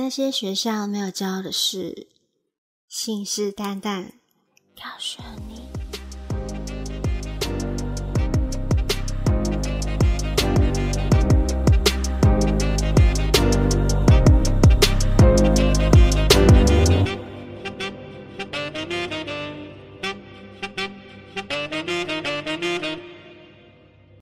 [0.00, 2.06] 那些学校没有教的事，
[2.88, 4.12] 信誓旦旦
[4.76, 5.68] 告诉你。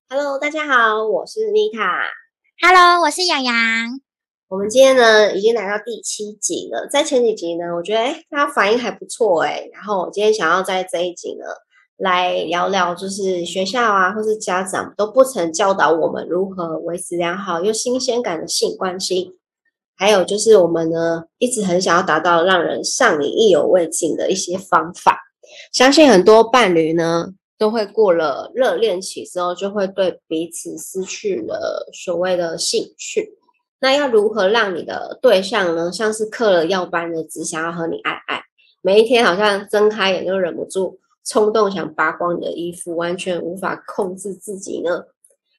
[0.09, 2.09] Hello，大家好，我是妮塔。
[2.63, 4.06] Hello，我是洋洋。
[4.49, 11.45] 我们今天呢已经来到第七集了，在前几集呢，我觉得哎大家反应还不错哎，然后我今天想要在这一集呢
[11.97, 19.33] 来聊聊，就是学校啊或是家长都不曾教导我们如何维持良好又新鲜感的性关系，
[19.97, 25.19] 还有就是我们呢一直很想要达到让人上瘾意犹未尽的一些方法，
[25.73, 27.33] 相信很多伴侣呢。
[27.59, 33.33] 都会过了热恋期之后，就会对彼此失去了所谓的兴趣。
[33.81, 38.43] 那要如何让你的对象呢，像是嗑了药般的只想要和你爱爱，
[38.81, 45.05] 每一天好像睁开眼就忍不住冲动想扒光你的衣服，完全无法控制自己呢？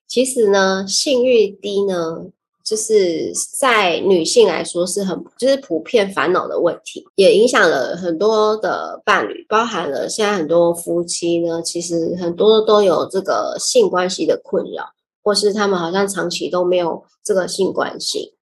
[0.07, 2.25] 其实呢，性欲低呢，
[2.63, 14.85] 就是在女性来说是很就是普遍烦恼的问题，也影响了很多的伴侣，包含了现在很多夫妻呢，其实很多都有这个性关系的困扰。
[15.27, 18.33] 或是他们好像长期都没有这个性关系。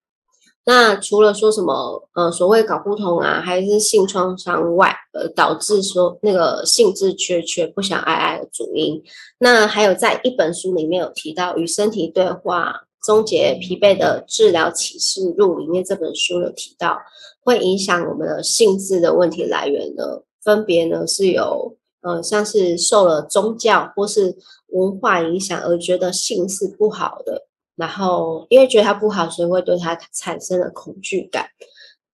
[0.64, 9.02] 那除了说什么呃所谓搞不同啊，还是性创伤外，呃导致说那个性致缺缺、不想爱爱的主因。
[9.38, 16.96] 那还有在一本书里面有提到《与身体对话：终结疲惫的治疗启示录》里面这本书有提到，
[17.40, 21.76] 会影响我们的性质的问题来源呢，分别呢是有。
[22.02, 24.32] 呃，像是受了宗教或是
[24.76, 27.46] 文化影响而觉得性是不好的，
[27.76, 31.46] 然后因为觉得它不好，所以会对它产生了恐惧感，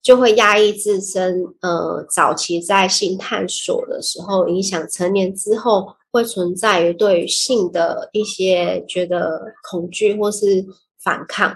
[0.01, 1.45] 就会压抑自身。
[1.61, 10.65] 呃，早期在性探索的时候，影响成年之后会存在于对性的一些觉得恐惧或是
[11.03, 11.55] 反抗。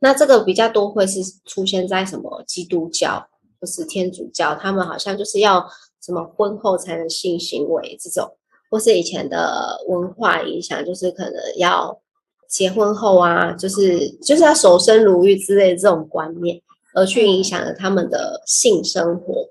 [0.00, 3.28] 那这个比较多会是出现在什么基督教
[3.60, 5.64] 或是天主教，他们好像就是要。
[6.02, 8.26] 什么婚后才能性行为这种，
[8.70, 12.00] 或是以前的文化影响，就是可能要
[12.48, 16.62] 结婚后啊，就是就是要守身如玉之类的这种观念，
[16.94, 19.48] 而去影响了他们的性生活。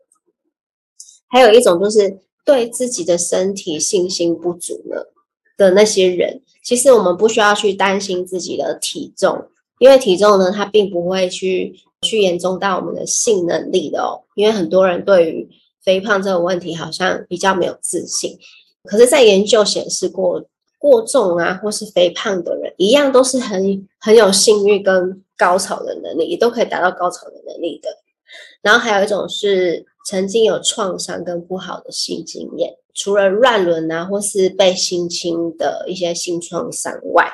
[1.28, 5.14] 还有一种就是对自己的身体信心不足了
[5.58, 9.50] 的那些人，其实我们不需要去担心自己的体重，
[9.80, 15.50] 因为体重呢，它并不会去去严重到我们的性能力的哦，因为很多人对于
[15.84, 18.38] 肥胖这个问题好像比较没有自信，
[18.86, 20.42] 可是，在研究显示过，
[20.78, 27.90] 过重啊或是肥胖的人，一样都是很很有性欲跟高潮的能力，也都可以达到高潮的能力的。
[28.62, 37.30] 然后还有一种是曾经有创伤跟不好的性经验，除了乱伦啊或是被性侵的一些性创伤外，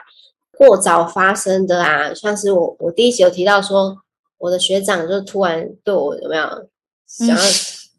[0.58, 3.96] 过早发生的啊，像是我我第一集有提到说，
[4.40, 6.66] 我的学长就突然对我怎么样
[7.06, 7.44] 想要。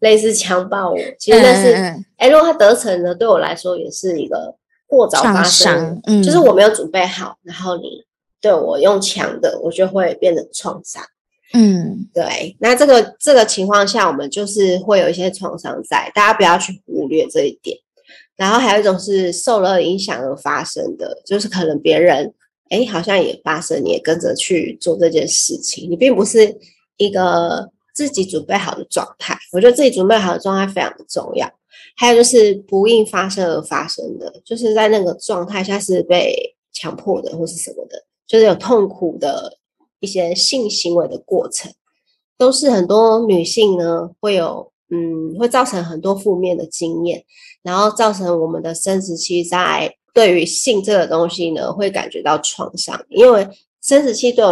[0.00, 1.72] 类似强暴我，其实那是
[2.16, 4.54] 哎，如果他得逞呢，对我来说也是一个
[4.86, 8.04] 过早发生，嗯，就是我没有准备好，然后你
[8.40, 11.02] 对我用强的，我就会变成创伤，
[11.54, 12.54] 嗯，对。
[12.60, 17.76] 那这个这个情况下，我们就是会有一些创伤在，大家不要去忽略这一点。
[18.36, 22.32] 然后还有一种是受了影响而发生的，就是可能别人
[22.68, 26.54] 哎好像也发生，你也跟着去做这件事情，你并不是
[26.98, 27.70] 一个。
[27.96, 31.50] 自己准备好的状态，我觉得自己准备好的状态非常的重要。
[31.96, 39.56] 还有就是不应发生而发生的，就是在那个状态下是被强迫的或是什么的，就是有痛苦的
[40.00, 41.72] 一些性行为的过程，
[42.36, 47.24] 都是很多女性呢会有，嗯，会造成很多负面的经验，
[47.62, 53.48] 然后造成我们的生殖器在对于性这个东西呢会感觉到创伤，因为
[53.80, 54.44] 生殖器对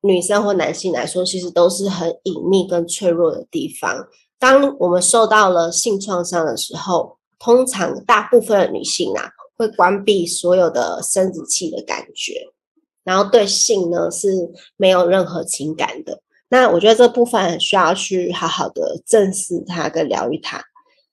[0.00, 4.06] 女生或男性来说，其实都是很隐秘跟脆弱的地方。
[4.38, 12.34] 当我们受到了性创伤的时候，通常大部分的女性啊，会关闭所有的生殖器的感觉，
[13.02, 14.28] 然后对性呢是
[14.76, 16.20] 没有任何情感的。
[16.48, 20.62] 那我觉得这部分需要去好好的正视它跟疗愈它。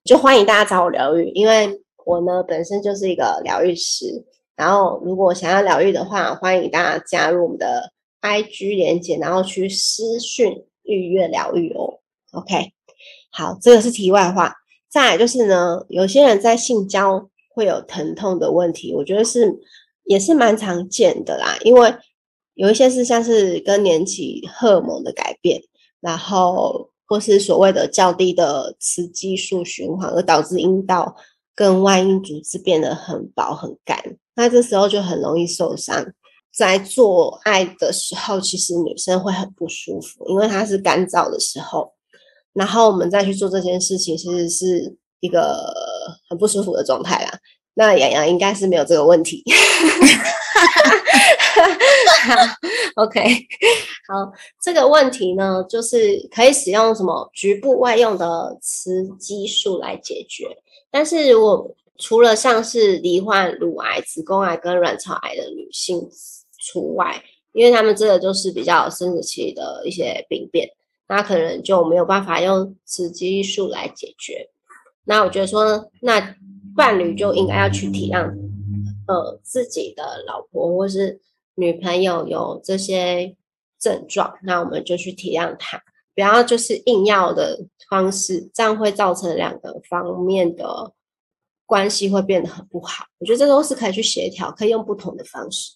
[0.03, 4.23] 就欢迎大家找我疗愈，因为我呢本身就是一个疗愈师。
[4.55, 7.94] 然后如果想要疗愈的话，欢迎大家加入我们的。
[8.25, 11.99] I G 连接，然后去私讯预约疗愈哦。
[12.31, 12.71] OK，
[13.31, 14.53] 好，这个是题外话。
[14.89, 19.59] 再来就是呢，有些人在性交会有疼痛的问题，我觉得是
[20.05, 21.57] 也是蛮常见的啦。
[21.63, 21.93] 因为
[22.55, 25.61] 有一些是像是更年期荷尔蒙的改变，
[26.01, 31.15] 然后或是所谓的较低的雌激素循环，而导致阴道
[31.53, 36.13] 跟外阴组织变得很薄很干，那这时候就很容易受伤。
[36.55, 41.91] 在做爱的时候，其实女生会很不舒服，因为它是干燥的时候，
[42.53, 45.73] 然后我们再去做这件事情，其实是一个
[46.29, 47.37] 很不舒服的状态啦。
[47.73, 49.43] 那洋洋应该是没有这个问题。
[52.95, 53.21] OK，
[54.07, 54.31] 好，
[54.63, 60.47] 这个问题呢，就是可以使用什么局部外用的雌激素来解决。
[60.89, 66.09] 但是如果除了像是罹患乳癌、子宫癌跟卵巢癌的女性
[66.65, 67.23] 除外，
[67.53, 70.67] 因为他们这个就是比较生殖期的一些病变，
[71.07, 74.49] 那可能就没有办法用雌激素来解决。
[75.03, 76.35] 那我觉得说，那
[76.75, 78.27] 伴侣就应该要去体谅，
[79.07, 81.21] 呃，自己的老婆或是
[81.53, 83.35] 女朋友有这些
[83.79, 85.79] 症状，那我们就去体谅他，
[86.15, 90.91] 不要就是硬要的方式，这样会造成两个方面的
[91.67, 93.05] 关系会变得很不好。
[93.19, 95.71] 我觉得这都是可以去协调，可以用不同的方式。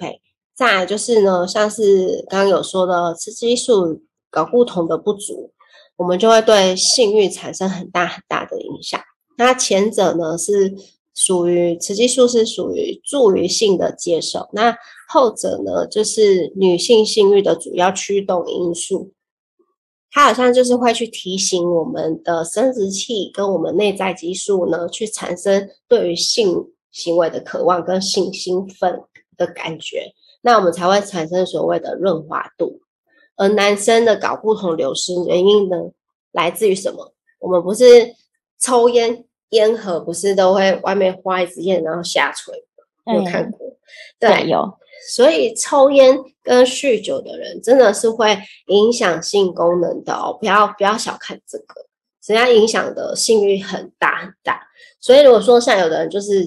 [0.00, 0.20] OK，
[0.54, 4.00] 再来就是呢，像是刚刚有说的雌激素
[4.30, 5.52] 睾固酮的不足，
[5.96, 9.00] 我们就会对性欲产生很大很大的影响。
[9.36, 10.74] 那前者呢是
[11.14, 14.76] 属于雌激素是属于助于性的接受，那
[15.08, 19.12] 后者呢就是女性性欲的主要驱动因素，
[20.10, 29.00] 它好像就是会去提醒我们的生殖器跟我们内在激素呢去产生对于性行为的渴望跟性兴奋
[29.38, 30.12] 的感觉，
[30.42, 32.82] 那我们才会产生所谓的润滑度。
[33.36, 35.76] 而男生的睾固酮流失原因呢
[36.32, 37.14] 来自于什么？
[37.38, 38.14] 我们不是
[38.60, 39.24] 抽烟。
[39.52, 42.54] 烟盒不是都会外面花一支烟，然后下垂，
[43.06, 43.58] 有看过？
[44.20, 44.76] 对，有。
[45.08, 51.86] 所以抽烟跟酗酒的人真的是会影响性功能的哦，不要不要小看这个，
[52.26, 54.60] 人家影响的性欲很大很大。
[55.00, 56.44] 所以如果说像有的人就是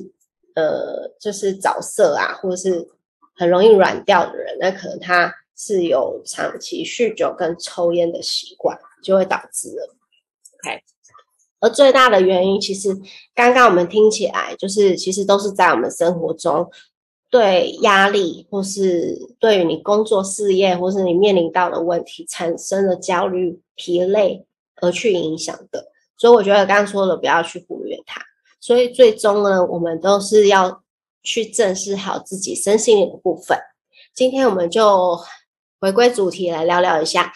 [0.55, 2.87] 呃就是早色啊，或者是
[3.35, 9.95] 很容易软掉的人，那可能他是有长期酗酒跟抽烟的习惯，就会导致了。
[10.59, 10.81] OK。
[11.59, 12.89] 而最大的原因，其实
[13.35, 16.67] 刚刚我们听起来，就是其实都是在我们生活中
[17.29, 24.43] 对压力，或是对于你工作事业，或是你面临到的问题产生了焦虑、疲累
[24.77, 25.91] 而去影响的。
[26.17, 28.19] 所以我觉得刚刚说的不要去忽略它。
[28.61, 30.81] 所以最终呢，我们都是要
[31.21, 33.57] 去正视好自己身心灵的部分。
[34.15, 35.19] 今天我们就
[35.81, 37.33] 回归主题来聊聊一下，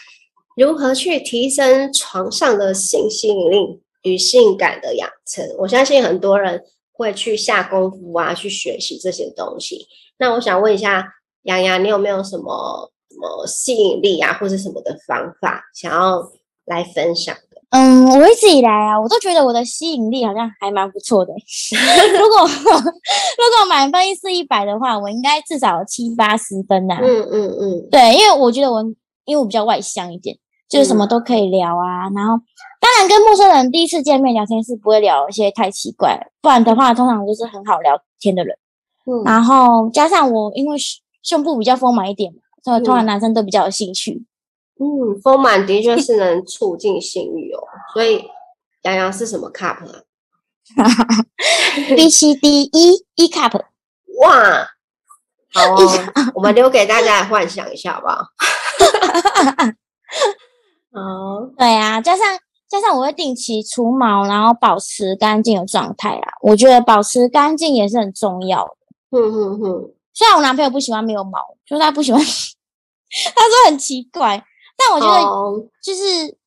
[0.56, 3.81] 如何去提升床上的性吸引力。
[4.06, 9.88] 与性感的养成，我相信很多人会去下功夫啊，去学习这些东西。
[10.19, 11.04] 那我想问一下，
[11.42, 16.31] 洋洋，你有没有什么什么吸引力啊，或者什么的方法想要
[16.66, 17.36] 来分享？
[17.75, 21.33] 嗯，我一直以来啊，我都觉得我的吸引力好像还蛮不错的。
[22.18, 26.98] 如果 如果满分一四一百的话，我应该至少七八十分呐。
[27.01, 28.81] 嗯嗯嗯，对，因为我觉得我
[29.25, 30.38] 因为我比较外向一点。
[30.68, 32.33] 就是什么都可以聊啊，然后
[32.81, 38.57] 当然跟陌生人第一次见面聊天是不会聊一些太奇怪，不然的话通常都是很好聊天的人。
[39.06, 40.75] 嗯，然后加上我因为
[41.22, 44.25] 胸部比较丰满一点嘛，所以通常男生都比较有兴趣。
[44.77, 47.63] 嗯，丰满的确是能促进性欲哦。
[47.94, 48.24] 所以
[48.84, 50.03] 洋洋是什么 cup 啊
[51.96, 53.62] ？B C D E E cup。
[54.22, 54.67] 哇，
[55.53, 55.77] 好，哦
[56.36, 58.17] 我们留给大家来幻想一下好不好？
[60.91, 62.25] 哦，对啊，加上
[62.70, 66.34] 加上我会定期除毛，然后保持干净的状态啊。
[66.41, 68.75] 我觉得保持干净也是很重要的。
[69.12, 74.44] 哼哼哼，虽然我男朋友不喜欢没有毛，就是他不喜欢， 他说很奇怪。
[74.77, 76.38] 但我觉得就是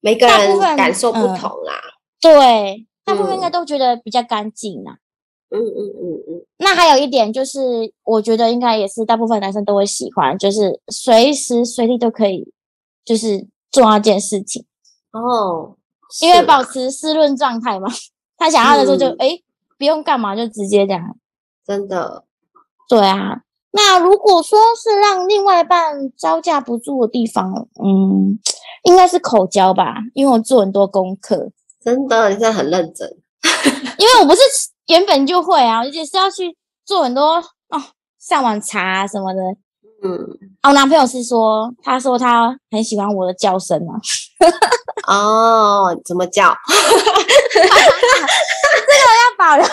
[0.00, 1.80] 每个人感受不同啦。
[2.20, 4.98] 对，大部分应该都觉得比较干净啦。
[5.50, 6.46] 嗯嗯嗯嗯。
[6.58, 12.52] 那还有一点就是，我觉得应该也是大部分男生都会喜欢，就是随时随地都可以。
[13.02, 14.64] 就是做那件事情
[15.10, 15.74] 哦，
[16.20, 17.88] 因为保持湿润状态嘛，
[18.36, 19.40] 他想要的时候就哎，
[19.78, 21.16] 不用干嘛就直接这样，
[21.66, 22.24] 真的，
[22.88, 23.42] 对啊。
[23.72, 28.38] 那如果说是让另外一半招架不住的地方，嗯，
[28.84, 31.50] 应该是口交吧，因为我做很多功课，
[31.82, 33.08] 真的，你现在很认真，
[33.98, 34.40] 因为我不是
[34.88, 37.36] 原本就会啊，而且是要去做很多
[37.68, 37.80] 哦，
[38.18, 39.40] 上网查什么的。
[40.02, 40.26] 嗯，
[40.62, 44.00] 我男朋友是说，他说他很喜欢我的叫声啊。
[45.06, 46.56] 哦，怎么叫？
[47.52, 47.68] 这个
[49.20, 49.64] 要保留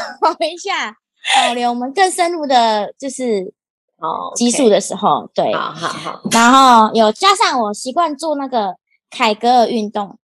[0.50, 0.94] 一下，
[1.36, 3.54] 保留我们更深入的，就是
[4.00, 8.76] 哦，激素的时候，对，好好好，然后有加上我习惯做那个
[9.10, 10.18] 凯格尔运动，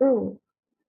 [0.00, 0.36] 嗯，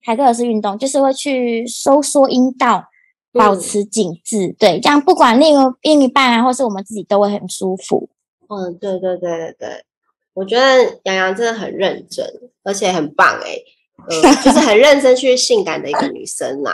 [0.04, 2.86] 凯格尔是运动就是会去收缩阴道，
[3.32, 8.10] 保嗯持紧致，对，这样不管另一另一半啊，或是我们自己都会很舒服。
[8.50, 9.86] 嗯，对对对对对，
[10.34, 12.26] 我觉得洋洋真的很认真，
[12.64, 13.56] 而且很棒哎、
[14.10, 16.74] 嗯，就是很认真去性感的一个女生呐、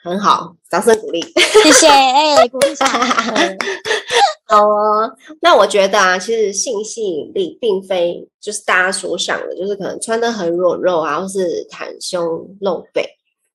[0.00, 1.20] 很好，掌声鼓励。
[1.64, 2.86] 谢谢，哎、鼓励一下。
[4.48, 12.24] 对好哦，那我觉得啊，其实性吸引力并非就是大家所想的，就是可能穿的很裸露啊，或是袒胸
[12.60, 13.04] 露背，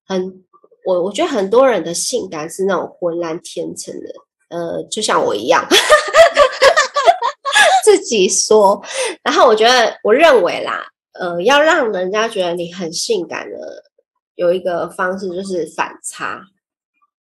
[0.05, 0.43] 很
[0.85, 4.09] 我我觉得很多人的性感是那种浑然天成的，
[4.49, 5.65] 呃，就像我一样
[7.85, 8.81] 自己说。
[9.23, 13.83] 然后我觉得，我认为啦，呃，要让人家觉得你很性感的，
[14.35, 16.41] 有一个方式就是反差，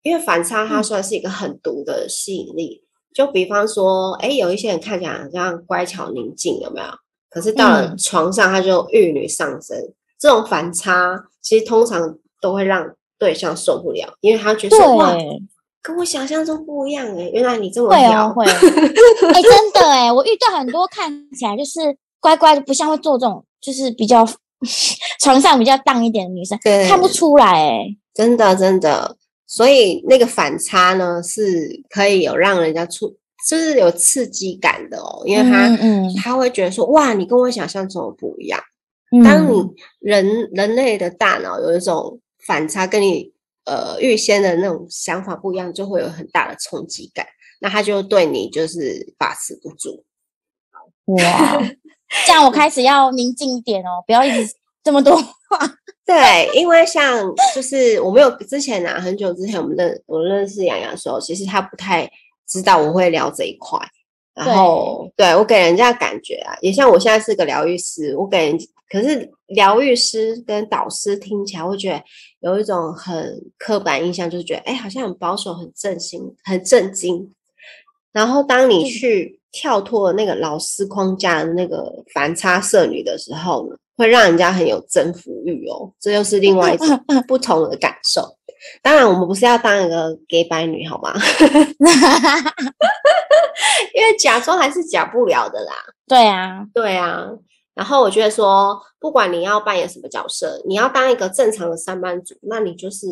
[0.01, 2.83] 因为反差它嗯算是一个很毒的吸引力。
[3.13, 6.87] 就比方说，哎，有一些人看起来好像乖巧宁静，有没有？
[7.29, 9.77] 可是到了嗯床上，他就玉女上身。
[10.19, 12.85] 这种反差，其实通常都会让
[13.17, 15.41] 对象受不了，因为他觉得说哇，对，
[15.81, 18.45] 跟我想象中不一样哎，原来你这么会屌哦，会。
[18.45, 21.79] 哎、真的哎，我遇到很多看起来就是
[22.19, 24.23] 乖乖的，不像会做这种，就是比较
[25.21, 27.85] 床上比较荡一点的女生，看不出来哎。
[28.13, 29.15] 真的真的，
[29.53, 33.13] 所以那个反差呢，是可以有让人家出，
[33.49, 38.57] 就是有刺激感的哦，因为他、嗯嗯他会觉得说，哇，你跟我想象中的不一样。
[39.11, 39.61] 嗯，当你
[39.99, 42.17] 人人类的大脑有一种
[42.47, 43.29] 反差，跟你
[43.65, 47.27] 呃预先的那种想法不一样，就会有很大的冲击感，
[47.59, 50.05] 那他就对你就是把持不住。
[51.07, 51.61] 哇，
[52.25, 55.59] 这样我开始要宁静一点哦，不要一直这么多话。
[56.05, 57.23] 对，因为像
[57.55, 62.09] 就是我没有之前啊，很久之前我们认我认识洋洋的时候，其实他不太
[62.47, 63.79] 知道我会聊这一块，
[64.33, 68.57] 然后对我给人家感觉啊，也像我现在是个疗愈师，我给人
[68.89, 72.03] 可是疗愈师跟导师听起来会觉得
[72.41, 77.33] 有一种很刻板印象，就是觉得哎，好像很保守、很正经、很正经。
[78.11, 86.87] 然后当你嗯去跳脱那个老师框架的那个反差色女的时候呢，会让人家很有征服欲哦，这又是另外一种
[87.27, 88.21] 不同的感受。
[88.83, 91.13] 当然，我们不是要当一个 gay 白女好吗？
[93.93, 95.73] 因为假装还是假不了的啦。
[96.07, 97.27] 对啊，对啊，
[97.73, 103.07] 然后我觉得说，不管你要扮演什么角色，你要当一个正常的上班族，那你就是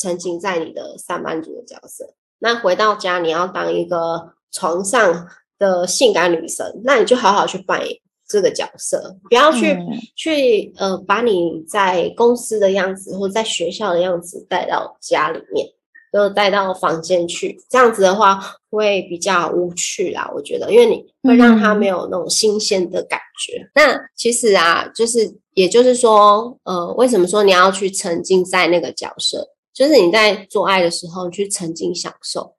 [0.00, 2.14] 沉浸在你的上班族的角色。
[2.38, 7.98] 那回到家，你要当一个床上的性感女神，那你就好好去扮演
[8.32, 9.86] 这个角色，不要去、嗯
[10.16, 15.66] 去呃把你在公司的样子或在学校的样子带到家里面，
[16.12, 17.58] 就带到房间去。
[17.68, 23.70] 这样子的话会比较无趣啦，我觉得，因为你会让他嗯没有那种新鲜的感觉。
[23.74, 29.46] 那其实啊，就是也就是说，呃，为什么说你要去沉浸在那个角色？
[29.74, 32.54] 就是你在做爱的时候去沉浸享受。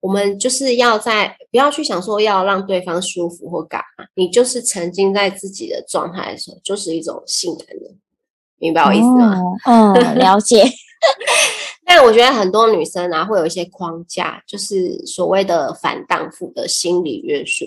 [0.00, 7.94] 我们就是要在不要去想说要让对方舒服或干嘛，你就是沉浸在自己的状态的时候，就是一种性感的，
[8.58, 9.38] 明白我意思吗？
[9.66, 10.64] 哦嗯，了解。
[11.84, 17.64] 但我觉得很多女生啊，会有一些框架，就是所谓的反荡妇的心理约束，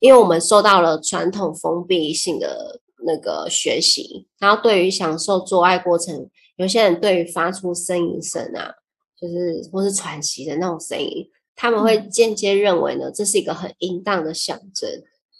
[0.00, 8.72] 因为我们受到了传统封闭性的那个学习，然后对于享受做爱过程，有些人对于发出呻吟声啊，
[9.16, 11.28] 就是或是喘息的那种声音，
[11.62, 14.90] 他们会间接认为呢，这是一个很淫荡的象征。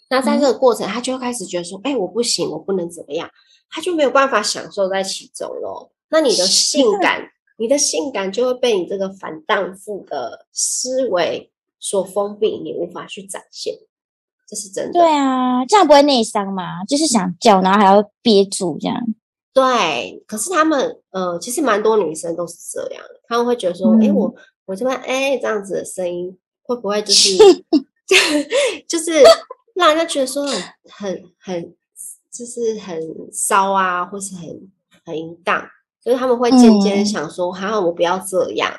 [0.08, 3.28] 那在这个过程，他就会开始觉得说，哎，我不行，我不能怎么样，
[3.68, 5.90] 他就没有办法享受在其中咯。
[6.10, 11.50] 那你的性感，你的性感就会被你这个反荡妇的思维
[11.80, 13.74] 所封闭，你无法去展现，
[14.46, 14.92] 这是真的。
[14.92, 16.84] 对啊，这样不会内伤吗？
[16.84, 18.96] 就是想叫，然后还要憋住这样。
[19.52, 24.32] 对，可是他们呃，其实蛮多女生都是这样的，他们会觉得说，哎、嗯我
[24.66, 27.36] 我这边哎这样子的声音，会不会就是
[28.88, 29.22] 就是
[29.74, 31.74] 让人家觉得说很很很
[32.30, 33.00] 就是很
[33.32, 34.70] 骚啊，或是很
[35.04, 35.66] 很淫荡，
[36.02, 37.06] 就是他们会渐渐嗯。
[37.06, 38.72] 想说，好、像我不要这样，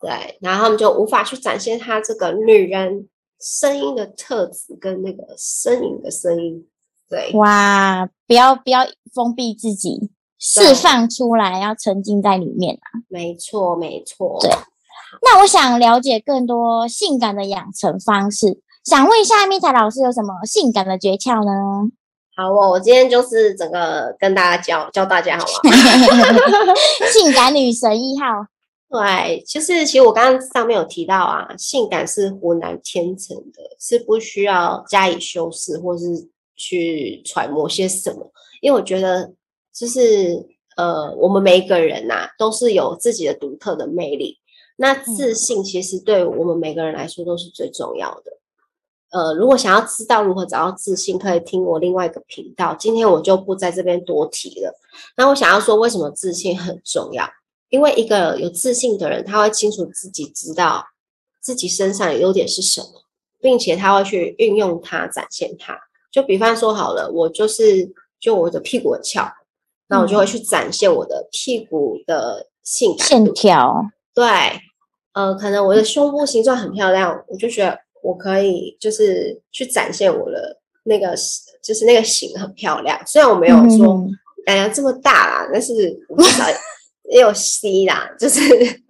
[0.00, 3.08] 对，然后他们就无法去展现他这个女人
[3.40, 6.66] 声音的特质跟那个呻吟的声音，
[7.08, 13.04] 对，哇，不要不要封闭自己，释放出来，要沉浸在里面啊。
[13.08, 14.50] 没错没错，对
[15.22, 21.90] 那我想了解更多性感的养成方式，想问一下蜜彩老师有什么性感的诀窍呢？
[22.36, 25.70] 好哦，我今天就是整个跟大家教教大家好吗？
[27.12, 28.46] 性感女神一号，
[28.90, 38.28] 对，就是其实我刚刚上面有提到啊，性感是湖南天成的，是不需要加以修饰或是去揣摩些什么，
[38.60, 39.32] 因为我觉得
[39.72, 40.44] 就是
[40.76, 44.36] 呃，我们每一个人呐、都是有自己的独特的魅力。
[44.76, 48.32] 那自信其实对我们每个人来说都是最重要的。
[49.10, 52.74] 呃，如果想要知道如何找到自信，可以听我另外一个频道。
[52.74, 54.76] 今天我就不在这边多提了。
[55.16, 57.24] 那我想要说，为什么自信很重要？
[57.68, 60.84] 因为一个有自信的人，他会清楚自己知道
[61.40, 62.88] 自己身上的优点是什么，
[63.40, 65.78] 并且他会去运用它，展现它。
[66.10, 69.28] 就比方说好了，我就是就我的屁股很翘，
[69.86, 73.32] 那我就会去展现我的屁股的性感线。
[73.32, 74.24] 条，对，
[75.12, 81.14] 呃，可能我的胸部形状很漂亮，我就觉得我可以就是去展现我的那个
[81.62, 83.00] 就是那个型很漂亮。
[83.06, 84.10] 虽然我没有说嗯
[84.46, 85.72] 哎呀这么大啦，但是
[86.08, 86.44] 我至少
[87.10, 88.40] 也有 C 啦，就是，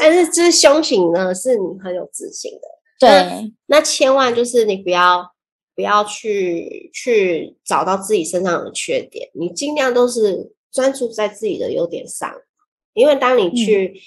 [0.00, 2.68] 但是就是胸型呢是你很有自信的。
[2.98, 5.32] 对，那千万就是你不要
[5.74, 12.32] 不要去去找到自己身上的缺点，你尽量都是专注在自己的优点上，
[12.94, 14.00] 因为当你去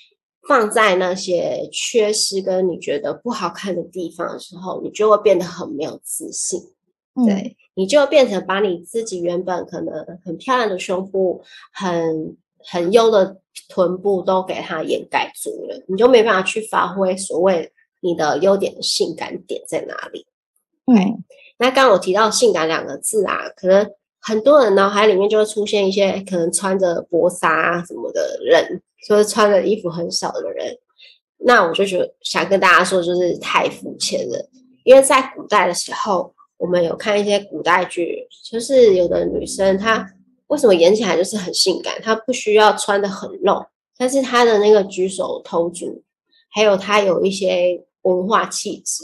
[0.47, 6.59] 放在那些缺失跟你觉得不好看的地方的时候，你就会变得很没有自信。
[7.15, 9.93] 嗯，对，你就变成把你自己原本可能
[10.25, 17.71] 很漂亮的胸部、很很优的臀部都给它掩盖住了，你就没办法去发挥所谓
[18.01, 20.25] 你的优点的性感点在哪里。
[20.87, 21.23] 嗯，
[21.57, 23.89] 那刚刚我提到“性感”两个字啊，可能
[24.25, 30.77] 很多人脑海里面就会出现一些可能穿着薄纱啊什么的人，就是穿的衣服很少的人。
[31.39, 34.49] 那我就觉得想跟大家说，就是太肤浅了，
[34.85, 40.09] 因为在古代的时候，我们有看一些古代剧，就是有的女生她
[40.47, 43.65] 为什么演起来就是很性感，她不需要穿的很露，
[43.97, 46.01] 但是她的那个举手投足，
[46.49, 49.03] 还有她有一些文化气质，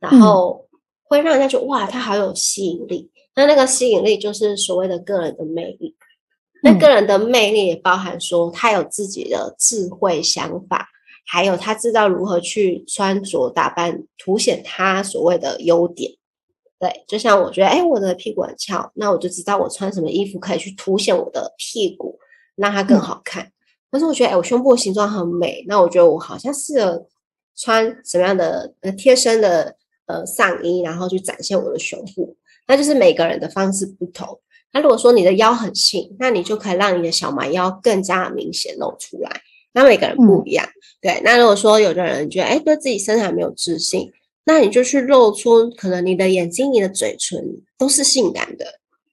[0.00, 0.66] 然后
[1.04, 3.08] 会让人家觉得哇，她好有吸引力。
[3.38, 5.94] 那那个吸引力就是所谓的个人的魅力。
[6.60, 10.88] 那嗯个人的魅力也包含说，他有自己的智慧想法，
[11.24, 16.10] 还有他知道如何去穿着打扮，凸显他所谓的优点。
[16.80, 22.18] 对，就像我觉得，哎，我的屁股很翘，那我就知道我穿什么衣服可以去凸显我的屁股，
[22.56, 23.52] 让它更嗯好看。
[23.88, 27.06] 但是我觉得，哎，我胸部形状很美，那我觉得我好像适合
[27.54, 32.36] 穿什么样的呃贴身的呃上衣，然后去展现我的胸部。
[32.68, 34.38] 那就是每个人的方式不同。
[34.72, 39.40] 那如果说你的腰很细，那你就可以让你的小蛮腰更加明显露出来。
[39.72, 40.66] 那每个人不一样，
[41.00, 41.20] 对。
[41.24, 44.10] 那如果说有的人觉得，哎，对自己身材没有自信，
[44.44, 47.42] 那你就去露出可能你的眼睛、你的嘴唇
[47.76, 48.64] 都是性感的。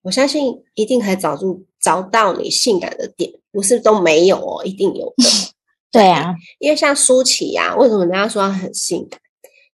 [0.02, 5.26] 我相信一定可以找出找到你性感的点，不是都没有哦，一定有的。
[5.92, 9.20] 对啊，因为像舒淇呀、为什么人家说她很性感？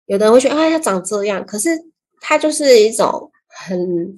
[0.06, 1.70] 有的人会觉得，哎，她长这样，可是
[2.20, 4.16] 她就是一种很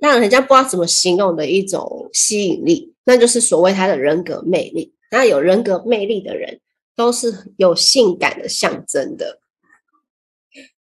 [0.00, 4.94] 让人家不知道怎么形容的一种吸引力，那就是所谓他的人格魅力。
[5.10, 6.60] 那有人格魅力的人，
[6.96, 9.38] 都是有性感的象征的。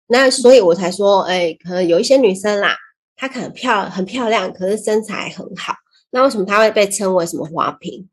[0.06, 2.76] 那所以我才说，哎，可能有一些女生啦，
[3.16, 5.74] 她可能漂很漂亮，可是身材很好，
[6.10, 8.08] 那为什么她会被称为什么花瓶？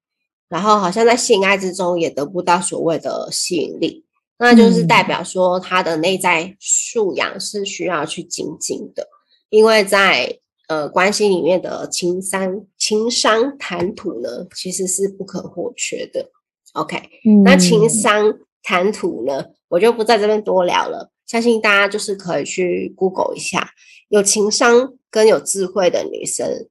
[0.47, 4.05] 然后好像在性爱之中也得不到所谓的吸引力，
[4.37, 9.07] 那就是代表说她的内在素养是需要去精进的，
[9.55, 10.37] 因为在
[10.67, 16.29] 呃关系里面的情商、情商谈吐呢，其实是不可或缺的。
[16.73, 17.01] OK，
[17.45, 23.69] 那情嗯商谈吐呢，我就不在这边多聊了，相信大家就是可以去 Google 一下，
[24.09, 26.67] 有情商跟有智慧的女生，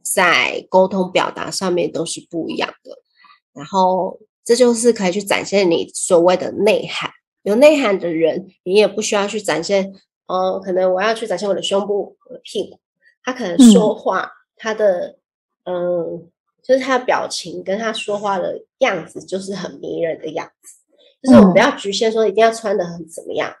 [0.00, 2.98] 在沟通表达上面都是不一样的。
[3.52, 7.10] 然后这就是可以去展现你所谓的内涵。
[7.42, 9.92] 有内涵的人，你也不需要去展现，
[10.32, 12.78] 哦，可能我要去展现我的胸部、我的屁股。
[13.22, 15.16] 他可能说话，他的
[15.64, 16.28] 嗯，
[16.62, 20.78] 就是他的表情跟他说话的样子，就是很迷人的样子。
[21.22, 23.54] 就是我们不要局限说一定要穿的很怎么样，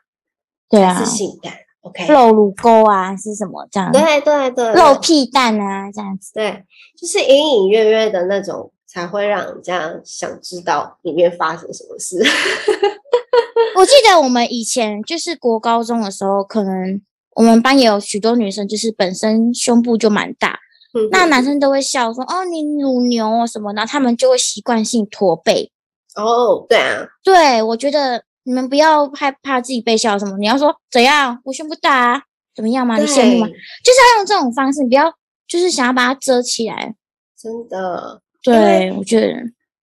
[0.68, 1.52] 对啊是，性感。
[1.82, 3.92] OK，露乳沟啊是什么这样？
[3.92, 6.32] 对对对，露屁蛋啊这样子。
[6.32, 6.64] 对，
[6.96, 12.20] 就是隐隐约约的那种，才会让人家想知道里面发生什么事。
[13.82, 17.02] 我记得我们以前就是国高中的时候，可能
[17.34, 20.56] 我们班也有许多女生，就是本身胸部就蛮大，
[20.94, 25.72] 嗯那男生都会笑说：“哦，你乳牛哦什么的。”他们就会习惯性驼背。
[26.14, 32.22] 哦，对啊，对我觉得你们不要害怕自己被笑什么，你要说怎样，我胸部大啊，
[32.54, 32.96] 怎么样嘛？
[32.98, 33.48] 你羡慕吗？
[33.48, 35.12] 就是要用这种方式，你不要
[35.48, 36.94] 就是想要把它遮起来。
[37.36, 39.26] 真的，对，我觉得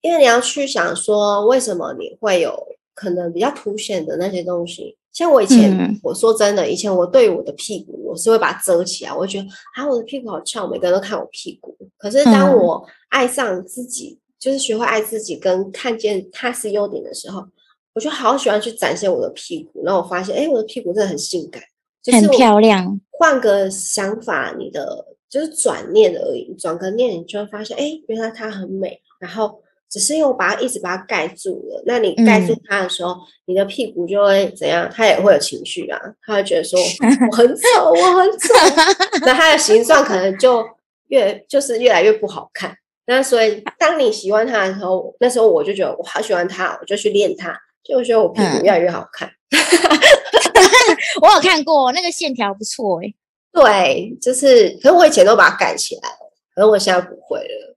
[0.01, 2.53] 因为你要去想说，为什么你会有
[2.95, 4.97] 可能比较凸显的那些东西。
[5.13, 11.77] 像我以前，嗯我说真的，以前我对我的屁股，我是会把它遮起来，我会觉得啊，我的屁股好翘，每个人都看我屁股。
[11.97, 17.47] 可是当嗯我爱上自己，就是学会爱自己，跟看见它是优点的时候，
[17.95, 19.85] 我就好喜欢去展现我的屁股。
[19.85, 21.63] 然后我发现，哎，我的屁股真的很性感，
[22.03, 23.01] 就是很漂亮。
[23.13, 29.01] 换个想法，你的就是转念而已，转个念，你就会发现，哎，原来它很美。
[29.21, 29.63] 然后
[29.95, 34.91] 只是因为我把它一直把它盖住了，那你盖住嗯它的时候，你的屁股就会怎样？
[34.93, 36.77] 它也会有情绪啊，它会觉得说
[37.31, 38.53] 我很丑，我很丑，
[39.25, 40.67] 那它的形状可能就
[41.11, 42.77] 越就是越来越不好看。
[43.07, 49.31] 那所以当你喜欢它的时候，那时候我就觉得我好喜欢它，我就去练它，就觉得我屁股嗯越来越好看。
[51.23, 53.15] 我有看过那个线条不错哎、
[53.53, 57.77] 对，就是，可是我以前都把它盖起来了，可是我现在不会了。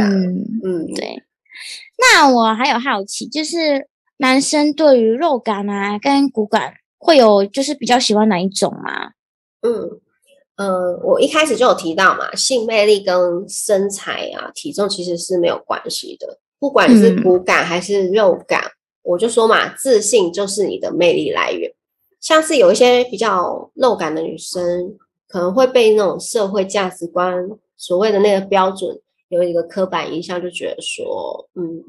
[0.00, 1.20] 啊嗯，嗯，对。
[1.98, 3.86] 那我还有好奇，就是
[4.18, 9.12] 男生对于肉感啊跟骨感会有就是比较喜欢哪一种吗？
[9.62, 10.00] 嗯，
[10.56, 13.14] 呃，我一开始就有提到嘛，性魅力跟
[13.48, 18.62] 身材啊、体重其实是没有关系的，不管是嗯骨感还是肉感，
[19.02, 21.70] 我就说嘛，自信就是你的魅力来源。
[22.20, 24.94] 像是有一些比较肉感的女生，
[25.26, 27.34] 可能会被那种社会价值观
[27.78, 31.82] 所谓的那个标准有一个刻板印象，就觉得说，嗯，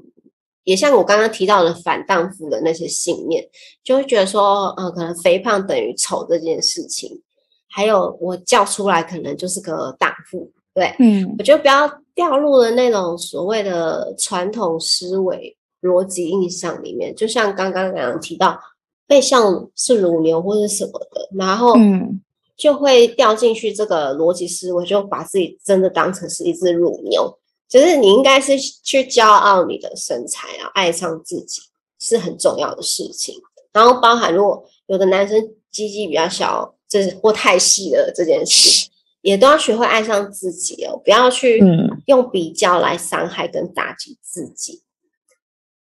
[0.63, 3.45] 也像我刚刚提到的反荡妇的那些信念，
[3.83, 7.21] 就会觉得说，呃，可能肥胖等于丑这件事情，
[7.67, 11.35] 还有我叫出来可能就是个荡妇，对，嗯。
[11.37, 18.59] 我觉得不要掉入了那种所谓的传统思维逻辑印象里面，就像刚刚那样提到，
[19.07, 22.21] 背上是乳牛或者什么的，然后嗯
[22.61, 27.35] 就会掉进去这个逻辑思维，就把自己真的当成是一只乳牛。
[27.67, 31.59] 就是你应该是去骄傲你的身材啊，爱上自己
[31.97, 33.33] 是很重要的事情。
[33.73, 38.87] 然后包含如果有的男生鸡鸡比较小，这是或太细了这件事，
[39.21, 44.83] 也都要学会爱上自己哦，不要去嗯用比较来伤害跟打击自己。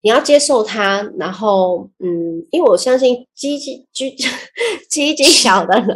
[0.03, 4.15] 你要接受它，然后嗯，因为我相信鸡鸡鸡
[4.89, 5.95] 鸡鸡小的呢，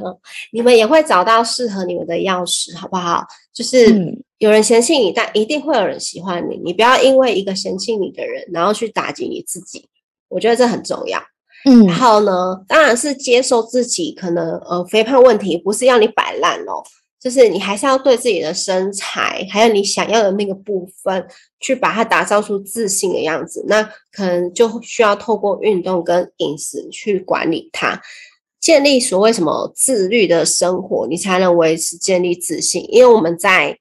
[0.54, 3.24] 你们也会找到适合你们的钥匙，好不好？
[3.54, 6.58] 就是嗯有人嫌弃你，但一定会有人喜欢你。
[6.58, 9.88] 你不要因为一个嫌弃你的人，然后去打击你自己。
[10.30, 11.22] 我觉得这很重要。
[11.66, 16.82] 嗯然后呢，当然是接受自己可能呃肥胖问题，不是要你摆烂哦，
[17.20, 21.28] 就是你还是要对自己的身材，还有你想要的那个部分，
[21.60, 23.66] 去把它打造出自信的样子。
[23.68, 28.00] 那可能就需要透过运动跟饮食去管理它，
[28.60, 32.86] 建立所谓什么自律的生活，你才能维持建立自信。
[32.90, 33.78] 因为我们在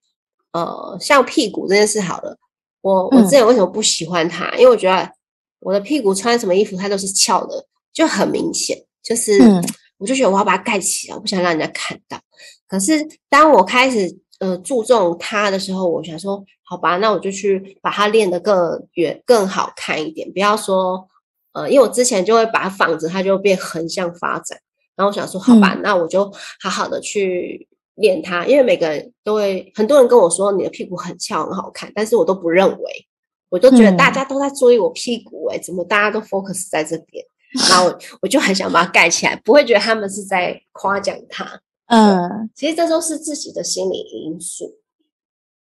[0.52, 2.36] 呃像屁股这件事好了，
[2.80, 4.50] 我我之前为什么不喜欢它？
[4.52, 5.12] 因为我觉得
[5.60, 9.62] 我的屁股穿什么衣服它都是翘的，就很明显，就是、嗯
[9.98, 12.20] 我就觉得我要把它盖起来，我不想让人家看到。
[12.68, 21.08] 可是当我开始呃注重它的时候，我想说，好吧，那我就去把它练得更远、更好看一点，不要说
[21.52, 24.58] 呃，因为我之前就会把它放着，它就变横向发展。
[24.94, 26.24] 然后我想说，好吧，那我就
[26.60, 33.06] 好好的去练它，因为每个人都会，很多人跟我说你的屁股很翘，很好看，但是我都不认为，
[33.48, 37.24] 我都觉得大嗯家都在注意我屁股、欸，怎么大家都 focus 在这边？
[37.70, 41.60] 然后我我就很想把它盖起来，不会觉得他们是在夸奖他。
[41.86, 44.78] 嗯，其实这都是自己的心理因素，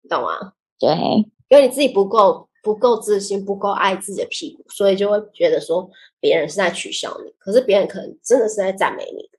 [0.02, 0.54] 你懂吗？
[0.80, 0.90] 对，
[1.50, 9.30] 因为你自己不够不够自信，不够爱自己的屁股，所以就会觉得说别人是在取笑你，可是别人可能真的是在赞美你。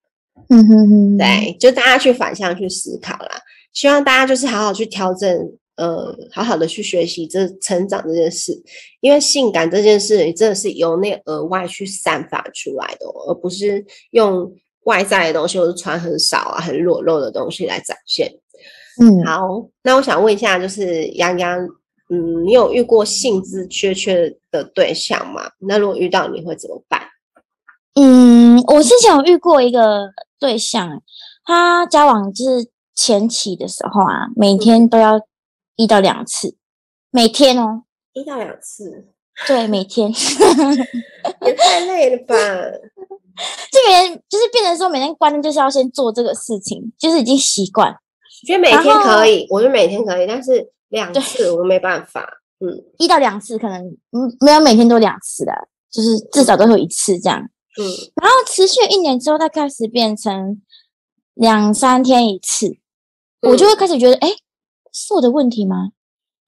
[0.51, 3.41] 嗯哼哼，对，就大家去反向去思考啦。
[3.73, 5.29] 希望大家就是好好去调整，
[5.77, 8.63] 呃，好好的去学习这成长这件事，
[9.01, 14.55] 因为性感这件事，你真的是由内而外去散发出来的、哦，而不是用
[14.87, 18.29] 外在的东西，或是穿很少啊、很裸露的东西来展现。
[19.01, 19.47] 嗯，好，
[19.83, 21.59] 那我想问一下，就是洋洋，
[22.09, 25.51] 嗯，你有遇过性资缺缺的对象吗？
[25.59, 27.03] 那如果遇到，你会怎么办？
[27.95, 31.03] 嗯，我之前有遇过一个对象，
[31.45, 35.21] 他交往就是前期的时候啊，每天都要
[35.77, 36.57] 一到两次，
[37.11, 39.09] 每天哦，一到两次，
[39.47, 40.11] 对，每天，
[41.45, 42.35] 也太累了吧？
[43.71, 47.89] 这边就是变成说每天关键就是要先做这个事情，就是已经习惯。
[47.91, 52.23] 我觉得每天可以，我觉得每天可以，但是两对次我没办法。
[52.59, 55.53] 嗯一到两次，可能嗯没有每天都两次的，
[55.91, 57.39] 就是至少都会有一次这样。
[57.79, 57.85] 嗯
[58.23, 60.63] 然后持续一年之后，它开始变成
[61.35, 62.79] 两三天一次，
[63.43, 64.29] 我就会开始觉得，哎，
[64.95, 65.91] 是我的问题吗？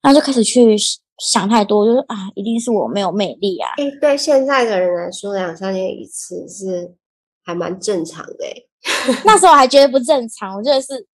[0.01, 0.75] 然后就开始去
[1.19, 3.71] 想太多，就是啊，一定是我没有魅力啊。
[3.77, 6.95] 哎，对现在的人来说，两三年一次是
[7.43, 8.53] 还蛮正常的哎。
[9.25, 11.05] 那时候还觉得不正常，我觉得是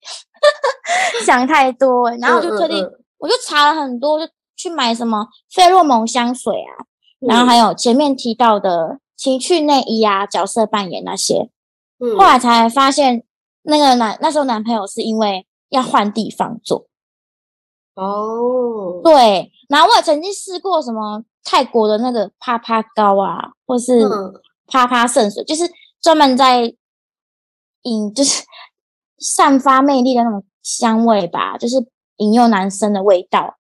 [1.26, 2.76] 想太多，然后就特地
[3.18, 6.86] 我就查了很多，就去买什么费洛蒙香水啊，
[7.20, 11.50] 然后还有前面提到的情趣内衣啊、角色扮演那些。
[12.00, 13.24] 嗯，后来才发现，
[13.64, 16.86] 那个男那时候男朋友是因为要换地方做。
[17.96, 24.08] 哦，对，然后我也曾经试过什么泰国的那个啪啪膏啊，或是
[24.68, 25.64] 啪啪圣水，就是
[26.02, 26.74] 专门在
[27.84, 28.44] 引，就是
[29.20, 31.78] 散发魅力的那种香味吧，就是
[32.18, 33.58] 引诱男生的味道。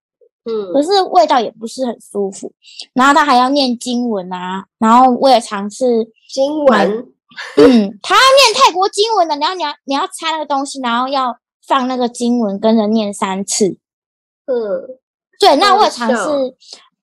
[0.47, 2.51] 嗯，可是味道也不是很舒服。
[2.93, 7.07] 然后他还要念经文啊，然后我也尝试经文。
[7.57, 11.35] 嗯，他要念泰国经文的，然后你要你要擦那个东西，然后要
[11.67, 13.77] 放那个经文，跟着念三次。
[14.45, 14.99] 嗯，
[15.39, 16.56] 对，那我有尝试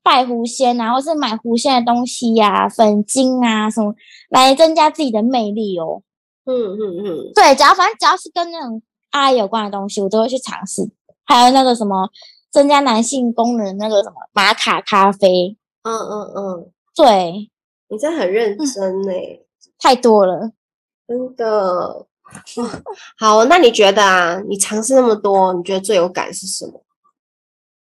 [0.03, 3.95] 拜狐仙啊，或是买狐仙的东西呀，粉晶啊什么，
[4.31, 6.03] 来增加自己的魅力哦。
[6.45, 10.90] 嗯嗯嗯，对，只要反正只要是跟那种爱有关的东西，我都会去尝试。
[11.25, 12.09] 还有那个什么
[12.51, 15.57] 增加男性功能那个什么玛卡咖啡。
[15.85, 17.51] 嗯嗯嗯，对，
[17.88, 19.12] 你这很认真呢。
[19.79, 20.51] 太多了，
[21.07, 22.07] 真的。
[23.18, 24.40] 好，那你觉得啊？
[24.49, 26.82] 你尝试那么多，你觉得最有感是什么？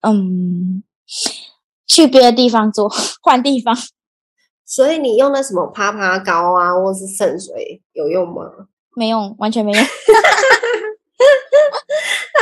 [0.05, 0.83] 嗯，
[1.87, 2.87] 去别的地方做，
[3.21, 3.75] 换地方。
[4.65, 8.43] 所以你用的什么趴趴膏啊，或是圣水有用吗？
[8.95, 9.81] 没用，完全没用。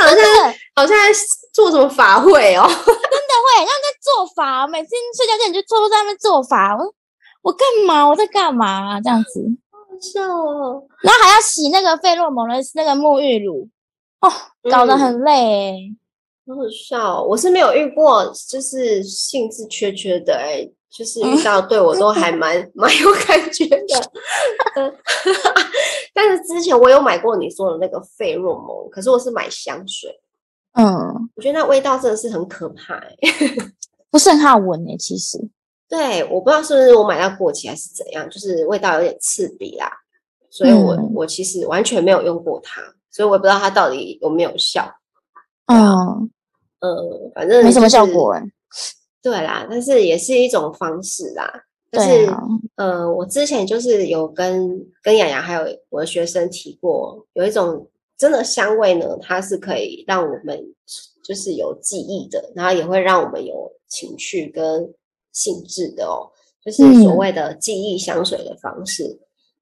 [0.00, 0.16] 好像
[0.74, 1.12] 好像在
[1.52, 4.66] 做什么法会哦， 真的会，像在做法。
[4.66, 6.76] 每次睡觉前就偷偷在那边做法。
[7.42, 8.06] 我干嘛？
[8.08, 9.00] 我在干嘛？
[9.00, 10.82] 这样子，好笑哦。
[11.02, 13.68] 然后还要洗那个费洛蒙的那个沐浴乳，
[14.20, 14.30] 哦，
[14.70, 15.94] 搞得很累。
[16.46, 24.14] 好笑，我是没有遇过，就是兴致缺缺的，哎，就是遇到对我都还蛮 蛮有感觉的。
[26.12, 30.20] 但是之前我有买过你说的那个费洛蒙，可是我是买香水。
[30.74, 30.84] 嗯，
[31.36, 33.16] 我觉得那味道真的是很可怕，哎，
[34.10, 35.38] 不是很好闻哎，其实。
[35.88, 39.90] 对，我不知道是不是我买到过期还是怎样，就是味道有点刺鼻啦，
[40.50, 44.84] 所以我我其实完全没有用过它，所以我也不知道它到底有没有效。
[45.66, 46.30] 嗯，
[46.86, 48.42] 呃，反正没什么效果哎。
[49.22, 51.50] 对啦，但是也是一种方式啦。
[51.90, 52.28] 就是
[52.76, 60.60] 呃，我之前就是有跟跟雅雅还有我的学生提过，有一种真的香味呢，它是可以让我们
[61.22, 64.92] 就是有记忆的，然后也会让我们有情趣跟。
[65.34, 66.30] 性质的哦，
[66.64, 69.18] 就是所谓的记忆香水的方式，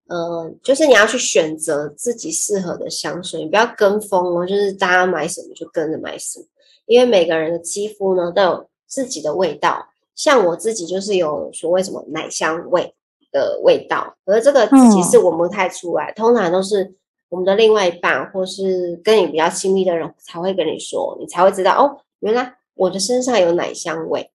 [0.06, 6.44] 嗯，就是你要去选择自己适合的香水，你不要跟风哦，就是大家买什么就跟着买什么，
[6.86, 12.94] 因为每个人的肌肤呢都有自己的味道，像我自己就是有所谓什么奶香味
[13.30, 16.94] 的味道，而这个自己是闻不太出来，通常都是
[17.28, 24.30] 我们的另外一半或是跟你比较亲密的人才会跟你说，你才会知道哦，原来我的身上有奶香味。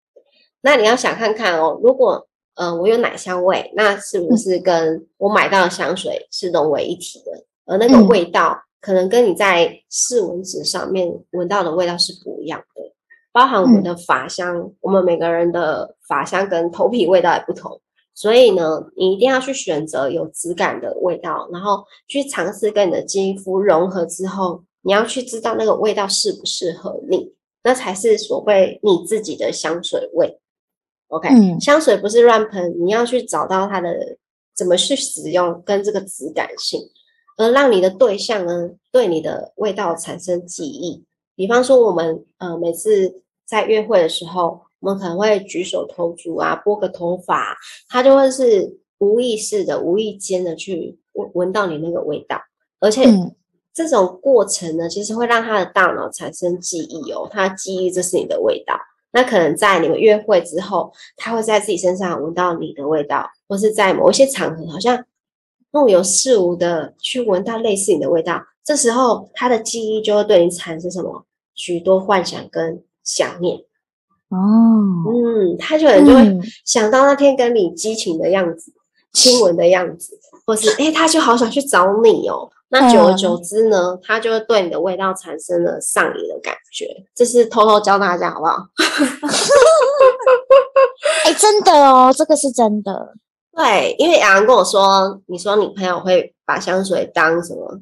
[0.62, 7.44] 那你要想看看哦，如果呃我有奶香味，那是不是跟我买到的香水是融为一体的？
[7.66, 12.94] 而那个味道可能跟你在试蚊纸上面闻到的味道是不一样的，
[13.32, 17.82] 包含我们的发香，我们每个人的发香跟头皮味道也不同，
[18.13, 30.40] 所以呢，你一定要去选择有质感的味道，然后去尝试跟你的肌肤融合之后，你要去知道那个味道适不适合你，那才是所谓你自己的香水味。
[31.10, 34.18] OK，香水不是乱喷，你要去找到它的
[34.56, 36.82] 怎么去使用跟这个质感性，
[37.38, 41.06] 而让你的对象呢对你的味道产生记忆。
[41.36, 47.56] 比方说，我们呃每次在约会的时候，我们可能会举手投足啊，拨个头发，
[47.88, 52.41] 他就会是无意识的、无意间的去闻闻到你那个味道，
[52.80, 53.06] 而且
[53.73, 58.76] 这种过程呢，其实会让他的大脑产生记忆哦，他记忆这是你的味道。
[59.12, 65.06] 那可能在你们约会之后，他会在自己身上闻到你的味道，或是在某一些场合，好像
[65.71, 68.41] 若有似无的去闻到类似你的味道。
[68.63, 71.25] 这时候，他的记忆就会对你产生什么
[71.56, 73.58] 许多幻想跟想念。
[74.30, 74.36] 哦，
[75.08, 78.73] 嗯，他就可能就会想到那天跟你激情的样子、
[79.13, 82.49] 亲吻的样子，或是哎，他就好想去找你哦。
[82.69, 86.86] 那久而久之呢，他就会对你的味道产生了上瘾的感觉。
[87.15, 88.58] 这是偷偷教大家，好不好？
[91.23, 93.13] 哎，真的哦，这个是真的。
[93.58, 97.82] 对，因为雅阳跟我说，你说你朋友会把香水当什么？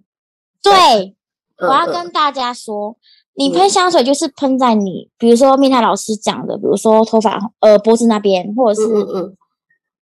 [0.63, 1.15] 对，
[1.57, 2.95] 我要跟大家说，
[3.33, 8.88] 你喷香水就是喷在你，比如说蜜泰老师讲的，比如说头发呃脖子那边，或者是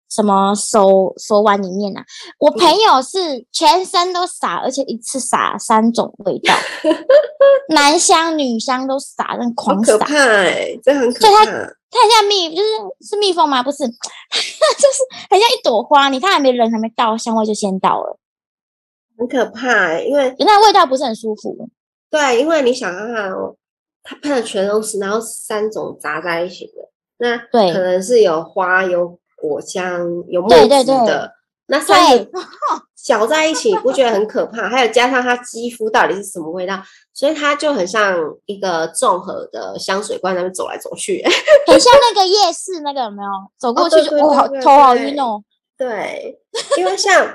[0.09, 2.01] 什么手手腕里面啊。
[2.39, 6.53] 我朋友是全身都撒，而且一次撒三种味道，
[7.75, 9.97] 男香女香都撒，那好狂撒。
[9.97, 11.76] 可怕哎，这很可所以它怕。
[11.89, 12.69] 它很像蜜，就是
[13.09, 13.63] 是蜜蜂吗？
[13.63, 18.17] 不是， 就是很像一朵花，你它还没人还没到，香味就先到了，
[19.17, 21.69] 很可怕欸，因为那味道不是很舒服。
[22.09, 23.55] 对，因为你想看看哦，
[24.03, 27.73] 它喷的全都是，然后三种杂在一起的，那对。
[27.73, 31.33] 可能是有花、有果香、有木对对对质的，
[31.67, 32.25] 那三对。
[32.25, 32.41] 个
[33.07, 34.67] 搅在一起，不觉得很可怕？
[34.67, 41.23] 还有加上它肌肤到底是什么味道，所以它就很像一个综合的香水罐，那边走来走去。
[41.65, 43.29] 很像 那个夜市那个有没有？
[43.57, 45.41] 走过去就哇，头好晕哦。
[45.77, 46.37] 对，
[46.77, 47.25] 因为像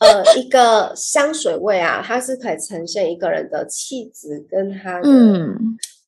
[0.00, 5.54] 呃一个香水味啊，它是可以呈现一个人的气质跟他的嗯，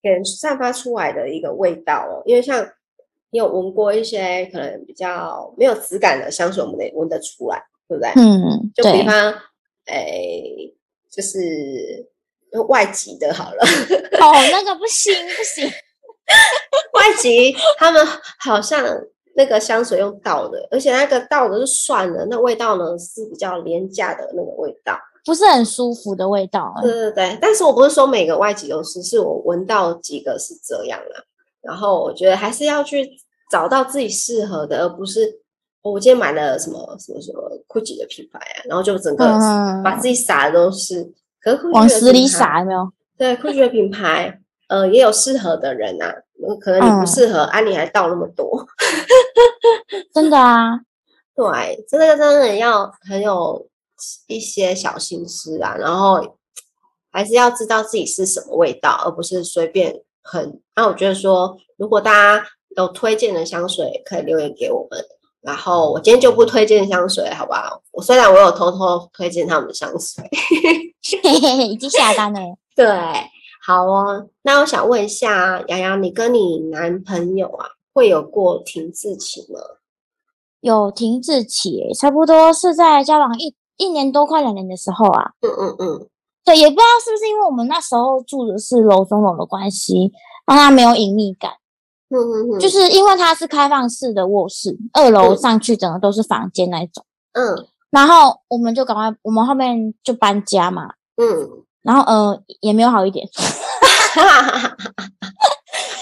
[0.03, 2.23] 给人散发出来的一个味道哦。
[2.25, 2.67] 因为像
[3.33, 8.13] 你有闻过一些可能比较没有质感的香水，我们得闻得出来，对不对？
[8.15, 9.35] 嗯，对，就比方，
[9.87, 10.73] 诶，
[11.11, 12.09] 就是
[12.69, 13.65] 外籍的好了，
[14.21, 15.67] 哦，那个不行不行，
[16.95, 18.07] 外籍他们
[18.39, 18.87] 好像
[19.35, 24.97] 那个香水用倒的，而且那个倒的是算了，那味道呢是比较廉价的那个味道。
[25.25, 26.73] 不是很舒服的味道。
[26.81, 31.25] 对对对，但是我不是说每个外籍都是，是我闻到几个是这样啦。
[31.61, 33.07] 然后我觉得还是要去
[33.51, 35.41] 找到自己适合的，而不是
[35.83, 42.91] 哦我今天买了什么什么什么 GUCCI 的品牌啊，然后就整个嗯把自己撒的都是，可是往死里撒有没有？
[43.17, 46.07] 对 GUCCI 的品牌，呃，也有适合的人呐、
[46.47, 48.67] 呃可能你不嗯适合，啊，你还倒那么多，
[50.15, 50.79] 真的啊，
[51.35, 53.67] 对，这个真的要很有
[54.27, 56.37] 一些小心思啊，然后
[57.11, 60.61] 还是要知道自己是什么味道，而不是随便很。
[60.77, 64.99] 那我觉得说，如果大家有推荐的香水，可以留言给我们。
[65.43, 67.81] 然后我今天就不推荐香水，好不好？
[67.93, 70.23] 我虽然我有偷偷推荐他们的香水，
[71.23, 72.41] 嘿嘿嘿，已经下单了。
[72.77, 72.87] 对，
[73.65, 74.29] 好哦。
[74.43, 79.61] 那我想问一下，洋洋，你跟你男朋友啊，会有过停滞期吗？
[80.61, 85.31] 有停滞期，差不多是在交往一一年多快两年的时候啊。
[85.41, 86.09] 嗯嗯嗯，
[86.45, 90.13] 对，也不知道是不是因为我们那时候住的是楼中楼的关系，
[90.47, 91.53] 让他没有隐秘感。
[92.11, 97.05] 嗯嗯嗯，就是因为它是开放式的卧室，二楼嗯上去整个都是房间那一种。
[97.33, 100.91] 嗯然后我们就赶快，我们后面就搬家嘛。
[101.17, 101.27] 嗯，
[101.83, 104.77] 然后呃也没有好一点，哈哈哈哈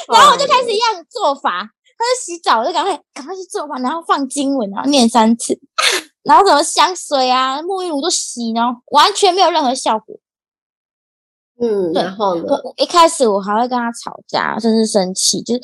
[0.09, 1.61] 然后我就开始一样做法，
[1.97, 5.59] 他就洗澡，我就赶快赶快去做法，然后放经文，然后念三次，
[6.25, 10.15] 然后什么香水啊、沐浴乳都洗，然后完全没有任何效果。
[11.61, 12.45] 嗯，对然后呢？
[12.47, 15.61] 我我一开始我还会跟他吵架，甚至生气，就是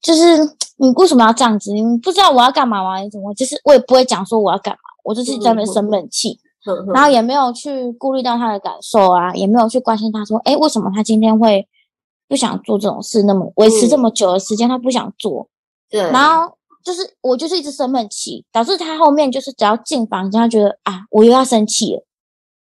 [0.00, 0.22] 就是
[0.76, 1.72] 你为什么要这样子？
[1.72, 2.98] 你不知道我要干嘛吗？
[3.00, 3.34] 你怎么？
[3.34, 6.38] 就是我也不会讲说我要干嘛，我就是在那边生闷气，
[6.94, 11.66] 然后也没有去顾虑到他的感受啊，也没有去关心他说，哎，为什么他今天会
[12.28, 13.22] 不想做这种事？
[13.24, 15.48] 那么维持这么久的时间，他不想做，
[15.90, 22.04] 对，然后就是我就是一直生闷气，导致他后面就是只要进房间，他觉得啊，我又要生气了，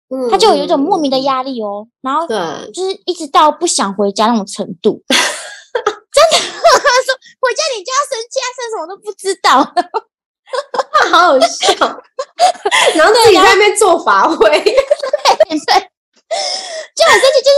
[0.10, 2.38] 嗯他就有一种莫名的嗯压力哦，然后对，
[2.72, 5.02] 就是一直到不想回家那种程度。
[7.44, 9.60] 回家你就要生气啊，生什么都不知道。
[11.12, 11.74] 好好笑。
[12.96, 17.58] 然后自己在那边做法会，对，就很生气，就是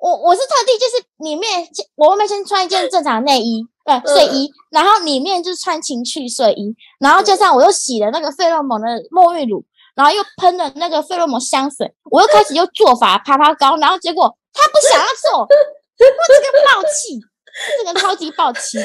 [0.00, 17.20] 我我是特地就是里面我外面先穿一件正常的内衣，呃睡衣，然后里面就是穿情趣睡衣，然后加上我又洗了那个费洛蒙的沐浴乳，然后又喷了那个费洛蒙香水，我又开始又做法爬爬高，然后结果他不想要做，我这个暴气，
[17.84, 18.78] 这个超级暴气，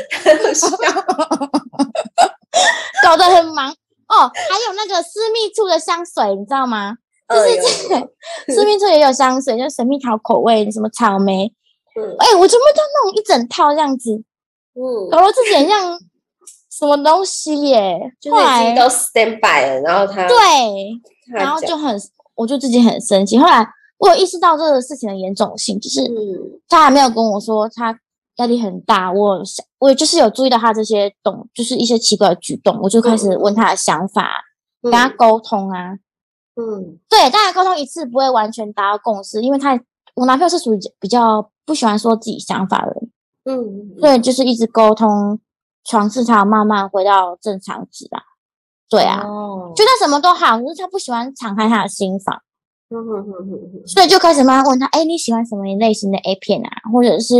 [3.03, 4.31] 搞得很忙哦。
[4.33, 6.95] 还有那个私密处的香水，你知道吗？
[7.29, 8.07] 就是这个
[8.53, 11.53] 私密处也有香水，就是神秘桃口味，什么草莓，
[11.95, 14.11] 嗯哎、我全部都弄一整套这样子，
[14.73, 15.99] 嗯，搞得自己很像
[16.71, 18.11] 什么东西耶。
[18.19, 20.35] 就是后来你自己都 stand by 了，然后他对，
[21.31, 21.95] 他然后就很，
[22.35, 23.37] 我就自己很生气。
[23.37, 23.63] 后来
[23.99, 27.95] 我有意识到这个事情的严重性，就是嗯他还没有跟我说他
[28.39, 34.43] 压力很大，我想我就是有注意到他这些动，就是一些奇怪的举动，我就开始问他的想法，
[34.81, 35.93] 跟他沟通啊。
[36.55, 39.79] 嗯对，大家沟通一次不会完全达到共识，因为他
[40.15, 43.11] 我男朋友是属于比较不喜欢说自己想法的人，
[43.45, 45.39] 嗯，对，就是一直沟通，
[45.85, 48.21] 床事才有慢慢回到正常值啊。
[48.89, 52.41] 对啊，哦，就他什么都好，可是他不喜欢敞开他的心房。
[52.89, 56.69] 嗯哼哼哼哼，所以就开始慢慢问他，哎，你喜欢什么类型的 A 片啊？
[56.91, 57.35] 或者是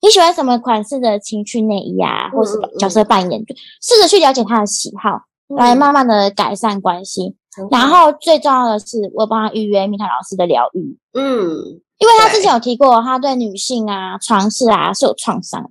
[0.00, 2.28] 你喜欢什么款式的情趣内衣啊？
[2.30, 5.22] 或是角色扮演，就试着去了解他的喜好，
[5.56, 7.36] 来慢慢的改善关系。
[7.70, 15.70] 然后最重要的是，我帮他预约蜜桃老师的疗愈，嗯因为他之前有提过，他对女性啊、床事啊是有创伤。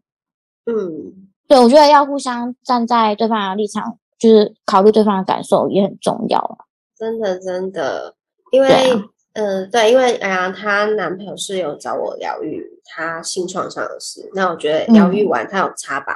[0.65, 6.65] 嗯，对我觉得要互相站在对方的立场，就是考虑对方的感受也很重要啊。
[6.97, 8.15] 真的真的，
[8.51, 8.67] 因为
[9.35, 16.15] 对啊呃对，因为哎呀，她男朋友是有找我疗愈她性创伤的事，那我觉得疗愈嗯完他有差吧？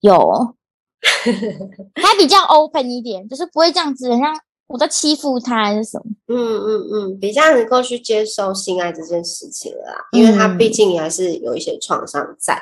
[0.00, 0.54] 有，
[1.96, 4.32] 他比较 open 一点，就是不会这样子，很像
[4.68, 6.04] 我在欺负他还是什么。
[6.28, 12.60] 嗯嗯嗯，比较能够去接受性爱这件事情了啦，因为他毕嗯竟还是有一些创伤在。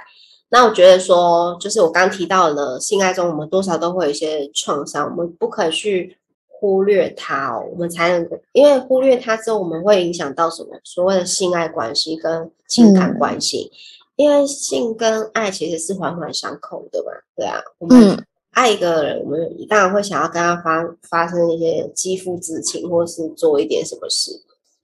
[0.51, 6.17] 那我觉得说，就是我刚刚提到了，性爱中我们多少都会有一些创伤，我们不可以去
[6.65, 10.71] 忽略它哦，我们才能够，因为忽略它之后，我们会影响到什么？
[10.83, 13.71] 所谓的性爱关系跟情感嗯关系，
[14.17, 19.39] 因为性跟爱其实是环环相扣的嘛，对啊，我们嗯爱一个人，我们
[19.69, 24.31] 当然会想要跟他发发生一些肌肤之情，或是做一点什么事。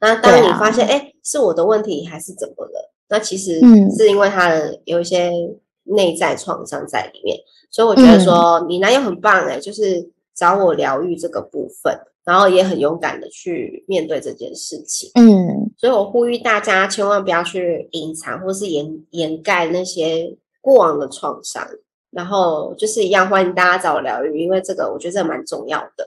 [0.01, 2.93] 那当你发现，哎、是我的问题还是怎么了？
[3.09, 5.33] 那其实嗯是因为他的有一些
[5.85, 7.39] 内在创伤在里面，
[7.71, 10.07] 所以我觉得说你男友很棒哎、就是
[10.41, 15.11] 找我疗愈这个部分，然后也很勇敢的去面对这件事情。
[15.15, 21.69] 嗯，所以我呼吁大家千万不要去隐藏或是掩掩盖那些过往的创伤，
[22.11, 26.07] 然后就是一样欢迎大家找我疗愈，因为这个我觉得这蛮重要的。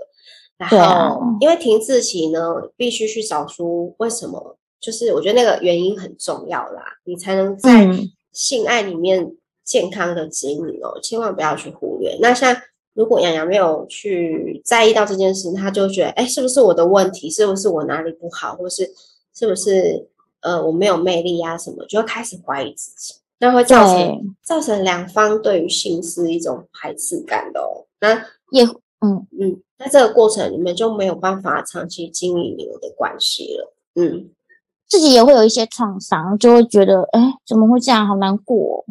[0.58, 2.40] 然后，因为停滞期呢，
[2.76, 9.32] 必须去找出为什么，就是我觉得那个原因很重要啦，你才能在嗯性爱里面
[9.64, 12.18] 健康的经营哦，千万不要去忽略。
[12.20, 12.56] 那像
[12.94, 17.30] 如果洋洋没有去在意到这件事，他就觉得，哎，是不是我的问题？
[17.30, 18.56] 是不是我哪里不好？
[18.56, 18.89] 或是
[19.34, 20.08] 是不是
[20.41, 21.86] 呃我没有魅力啊什么？
[21.88, 27.86] 就会开始怀疑自己，那会造成对，造成两方对于性是一种排斥感的哦。
[28.00, 28.14] 那
[28.52, 28.64] 也
[29.02, 33.74] 嗯，嗯，在这个过程里面就没有办法长期经营你们的关系了。
[33.96, 34.30] 嗯，
[34.88, 38.86] 自己也会有一些创伤，就会觉得，哎，怎么会这样，好难过、哦。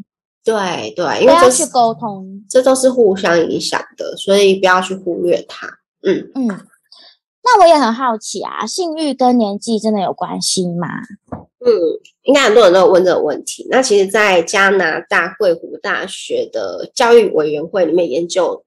[0.45, 2.43] 对对，因为这是沟通。
[2.51, 5.67] 这都是互相影响的，所以不要去忽略它。
[6.03, 6.47] 嗯，嗯，
[7.45, 10.89] 那我也很好奇啊，性欲跟年纪真的有关系吗？
[11.65, 11.71] 嗯，
[12.25, 13.67] 应该很多人都有问这个问题。
[13.71, 18.65] 那其实，在加拿大贵湖大学的教育委员会里面研究，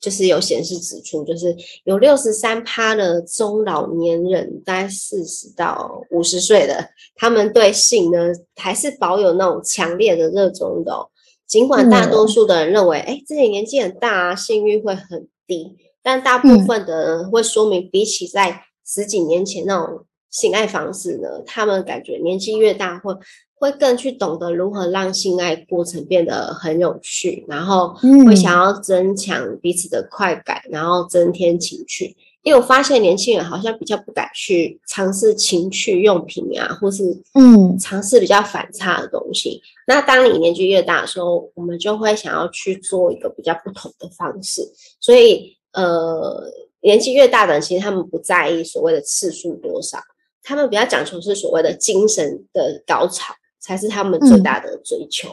[0.00, 11.08] 就是有显示指出，就是有六十三趴的中老年人，大概四十到五十岁的，他们对性呢还是保有那种强烈的热衷的、哦。
[11.46, 23.14] 尽管大多数的人认为，哎、自己年纪很大啊，性欲会很低，但大部嗯分的人会说明，比起在十几年前那种性爱方式呢，他们感觉年纪越大会
[23.58, 32.16] 会更去懂得如何让性爱过程变得很有趣，然后会嗯想要增强彼此的快感，然后增添情趣。
[32.42, 37.04] 因为我发现年轻人好像比较不敢去尝试情趣用品啊，或是
[37.34, 39.60] 嗯尝试比较反差的东西。
[39.86, 44.62] 那当你年纪越大的时候，我们就会想要去做一个比较不同的方式。
[45.00, 46.44] 所以，呃，
[46.80, 49.98] 年纪越大的人，其实他们不在意所谓的次数多少，
[50.42, 53.34] 他们比较讲求是所谓的精神的高潮，
[53.68, 55.28] 才是他们最大的追求。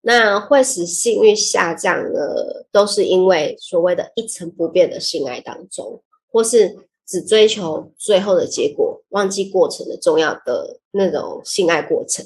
[0.00, 6.00] 那会使性欲下降的，都是因为所谓的一成不变的性爱当中，
[6.32, 6.74] 或是
[7.06, 12.24] 只追求最后的结果，忘记过程的重要的那种性爱过程。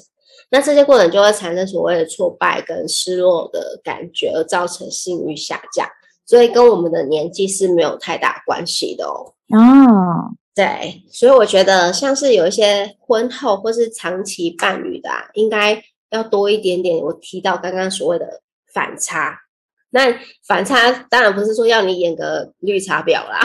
[0.49, 5.85] 那这些过程就会产生所谓的挫败跟失落的感觉，而造成性欲下降。
[6.25, 9.33] 所以跟我们的年纪是没有太大关系的哦。
[9.49, 16.97] 哦，对，所以我觉得像是有一些婚后或是长期伴侣的啊，应该要多一点点。
[16.97, 18.41] 我提到刚刚所谓的
[18.73, 19.39] 反差，
[19.91, 20.13] 那
[20.45, 23.39] 反差当然不是说要你演个绿茶婊啦，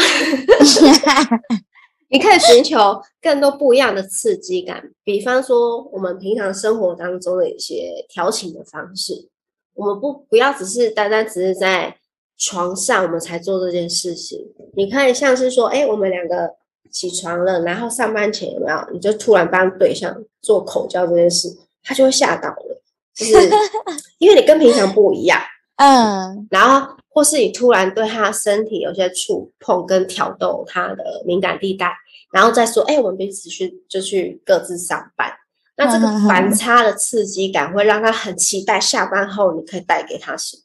[2.10, 9.28] 你可以寻求更多不一样的刺激感，比方说我们平常生活当中的一些调情的方式，
[9.74, 11.96] 我们不不要只是单单只是在
[12.36, 14.40] 床上我们才做这件事情。
[14.74, 16.54] 你可以像是说，哎，我们两个
[16.90, 21.48] 起床了，然后上班前有没有，你就突然帮对象做口交这件事，
[21.82, 22.82] 他就会吓到了，
[23.14, 23.32] 就是
[24.18, 25.40] 因为你跟平常不一样。
[25.76, 31.92] 嗯然后或是你突然对他身体有些触碰跟挑逗他的敏感地带，
[32.32, 35.30] 然后再说，哎，我们彼此去就去各自上班。
[35.76, 40.56] 那这个反差的刺激感会让他很期待下班后你可以带给他什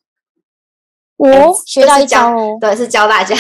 [1.18, 1.28] 么？
[1.28, 3.36] 我学到一招哦，对，是教大家。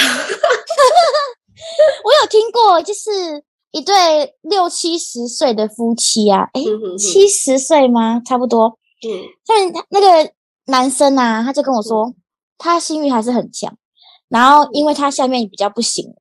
[2.03, 8.22] 我有听过，就是一对六七十岁的夫妻啊，诶，嗯哼哼七十岁吗？
[8.26, 8.78] 差不多。
[9.03, 9.09] 嗯
[9.45, 10.32] 像他那个
[10.68, 12.14] 男生啊，他就跟我说，
[12.57, 13.76] 他性欲还是很强，
[14.30, 16.14] 然后因为他下面比较不行，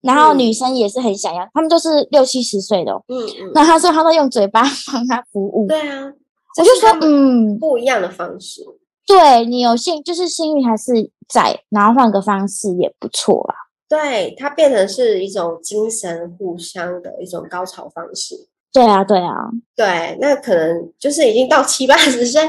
[0.00, 3.04] 然后嗯女生也是很想要，他们都是六七十岁的、哦。
[3.08, 4.62] 嗯嗯，那他说他都用嘴巴
[4.92, 6.12] 帮他服务，对啊，
[6.58, 8.62] 我就说嗯，不一样的方式。
[9.06, 13.54] 对你有性就是性欲还是在，然后换个方式也不错啦。
[13.92, 18.34] 对，它变成是一种精神互相的一种高潮方式。
[18.72, 22.40] 对啊，对啊，对，那可能就是已经到七八十岁，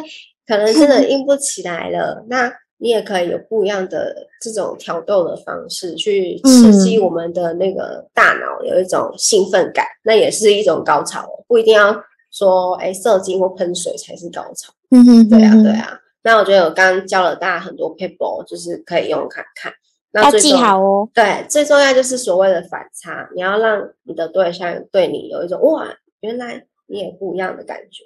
[0.47, 2.25] 可能真的硬不起来了。
[2.29, 11.93] 那你也可以有不一样的这种挑逗的方式，去刺激嗯我们的那个大脑有一种兴奋感，那也是一种高潮哦，不一定要
[12.31, 14.71] 说哎射精或喷水才是高潮。
[14.91, 15.99] 嗯哼对啊，对啊。
[16.23, 19.73] 那我觉得我刚刚教了大家很多 paper，就是可以用看看。
[20.13, 21.09] 那要记最重好哦。
[21.13, 25.87] 对，最重要就是所谓的反差，你要让你的对象对你有一种哇，
[26.21, 28.03] 原来你也不一样的感觉，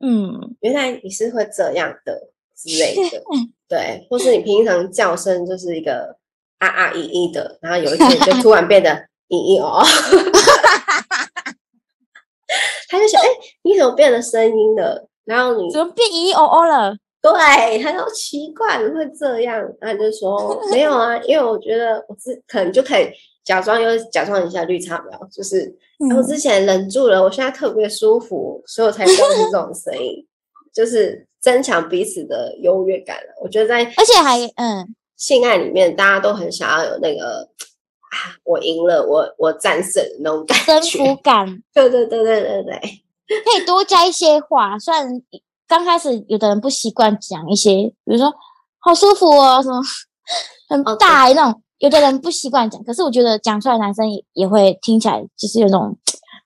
[0.00, 3.22] 嗯，原来你是会这样的 之类的，
[3.68, 6.16] 对，或是你平常叫声就是一个
[6.58, 8.90] 啊啊咦咦的，然后有一天就突然变得
[9.28, 9.82] 咦咦哦，
[12.88, 13.26] 他就想，哎、
[13.62, 15.08] 你怎么变了声音了？
[15.24, 16.96] 然后你怎么变咦咦哦哦了？
[17.22, 19.64] 对，他说奇怪，怎么会这样？
[19.80, 23.08] 他就说 没有啊，因为我觉得我之可能就可以
[23.44, 25.60] 假装又假装一下绿茶婊，就是、
[26.00, 30.26] 哎我嗯之前忍住了，我现在特别舒服，所以我才发出这种声音，
[30.74, 33.32] 就是增强彼此的优越感了。
[33.40, 37.48] 我觉得在而且还嗯，性爱里面，大家都很想要有那个
[38.10, 40.82] 啊，我赢了，我我战胜那种感征。
[41.06, 44.76] 服感 对对对对对对，可以多加一些话。
[44.76, 45.06] 虽然
[45.66, 48.32] 刚开始有的人不习惯讲一些，比如说
[48.78, 49.80] 好舒服哦，什么
[50.68, 52.82] 很大那种，有的人不习惯讲。
[52.84, 55.96] 可是我觉得讲出来，男生也也会听起来就是有种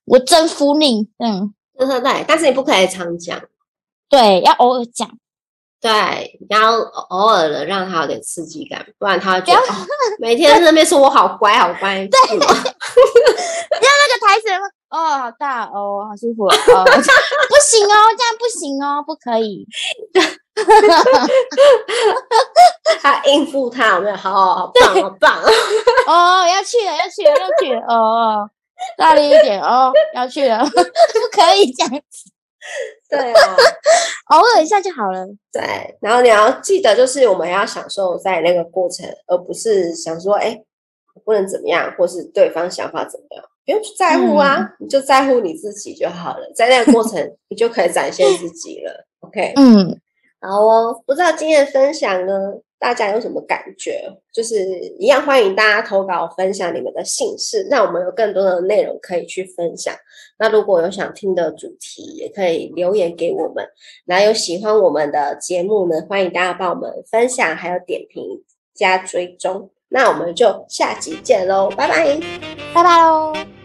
[0.05, 3.41] 我征服你，嗯，对对对，但是你不可以常讲。
[4.09, 5.11] 对，要偶尔讲。
[5.79, 6.79] 对，然后
[7.11, 9.87] 偶尔的让他有点刺激感，不然他会觉得、哦、
[10.19, 12.49] 每天在那边说我好乖好乖， 对， 那个
[14.27, 14.49] 台词
[14.91, 16.93] 哦，好大哦，好舒服哦， 哦 不
[17.63, 19.67] 行哦，这样不行哦，不可以。
[23.03, 24.17] 他应付他有没有？
[24.17, 25.43] 好好好棒好棒，
[26.07, 28.49] 哦，要去了，要去了，要去了，哦，
[28.97, 30.71] 大力一点哦，要去了，不
[31.33, 32.31] 可以这样子，
[33.11, 33.57] 对啊，
[34.31, 35.27] 偶尔一下就好了。
[35.53, 40.59] 对，然后你要记得，就是我们要享受在那个过程，而不是想说，哎，
[41.15, 49.05] 我不能怎么样，或是对方想法怎么样，不用去在乎啊，你就在乎你自己就好了，在那个过程，你就可以展现自己了。
[49.21, 50.01] OK，嗯，
[50.41, 52.33] 好哦，不知道今天的分享呢，
[52.79, 54.01] 大家有什么感觉？
[54.33, 54.57] 就是
[55.01, 59.93] 一样欢迎大家投稿分享你们的姓氏，让我们有更多的内容可以去分享。
[60.39, 63.67] 那如果有想听的主题，也可以留言给我们。
[64.05, 68.23] 然后有喜欢我们的节目呢，欢迎大家帮我们分享，还有点评
[68.75, 69.71] 加追踪。
[69.89, 72.21] 那我们就下集见喽，拜拜。
[72.75, 73.56] 拜拜喽。